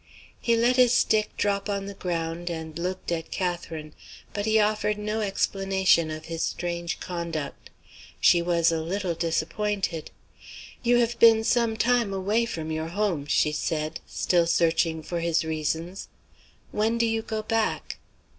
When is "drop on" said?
1.37-1.85